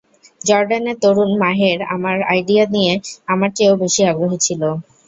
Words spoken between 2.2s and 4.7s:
Idea নিয়ে আমার চেয়েও বেশি আগ্রহী ছিল।